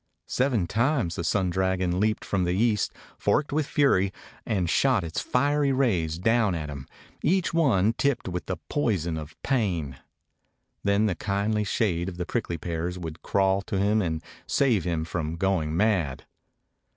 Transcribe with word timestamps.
Seven 0.25 0.65
times 0.65 1.15
the 1.15 1.23
sun 1.23 1.51
dragon 1.51 1.99
leaped 1.99 2.25
from 2.25 2.43
the 2.43 2.55
east, 2.55 2.91
forked 3.19 3.53
with 3.53 3.67
fury, 3.67 4.11
and 4.47 4.67
shot 4.67 5.03
its 5.03 5.21
fiery 5.21 5.71
rays 5.71 6.17
down 6.17 6.55
at 6.55 6.69
him, 6.69 6.87
each 7.21 7.53
one 7.53 7.93
tipped 7.93 8.27
with 8.27 8.47
the 8.47 8.57
poison 8.67 9.15
of 9.15 9.39
pain. 9.43 9.97
Then 10.83 11.05
Wie 11.05 11.13
kindly 11.13 11.63
shade 11.63 12.09
of 12.09 12.17
the 12.17 12.25
prickly 12.25 12.57
pears 12.57 12.97
would 12.97 13.21
crawl 13.21 13.61
to 13.61 13.77
him 13.77 14.01
and 14.01 14.23
save 14.47 14.85
him 14.85 15.05
from 15.05 15.35
going 15.35 15.77
mad. 15.77 16.25